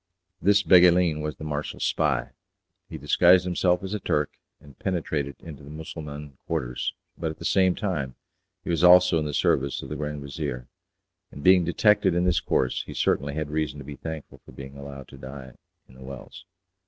This 0.41 0.63
Beguelin 0.63 1.21
was 1.21 1.35
the 1.35 1.43
marshal's 1.43 1.83
spy. 1.83 2.31
He 2.89 2.97
disguised 2.97 3.43
himself 3.45 3.83
as 3.83 3.93
a 3.93 3.99
Turk, 3.99 4.31
and 4.59 4.79
penetrated 4.79 5.35
into 5.37 5.61
the 5.61 5.69
Mussulman 5.69 6.39
quarters, 6.47 6.95
but 7.19 7.29
at 7.29 7.37
the 7.37 7.45
same 7.45 7.75
time 7.75 8.15
he 8.63 8.71
was 8.71 8.83
also 8.83 9.19
in 9.19 9.25
the 9.25 9.31
service 9.35 9.83
of 9.83 9.89
the 9.89 9.95
Grand 9.95 10.21
Vizier, 10.23 10.65
and 11.31 11.43
being 11.43 11.63
detected 11.63 12.15
in 12.15 12.23
this 12.23 12.39
course 12.39 12.81
he 12.87 12.95
certainly 12.95 13.35
had 13.35 13.51
reason 13.51 13.77
to 13.77 13.85
be 13.85 13.95
thankful 13.95 14.41
for 14.43 14.53
being 14.53 14.75
allowed 14.75 15.07
to 15.09 15.19
die 15.19 15.51
in 15.87 15.93
The 15.93 16.01
Wells. 16.03 16.45